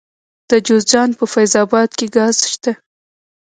د 0.49 0.51
جوزجان 0.67 1.09
په 1.19 1.25
فیض 1.33 1.53
اباد 1.63 1.89
کې 1.97 2.07
ګاز 2.15 2.37
شته. 2.51 2.71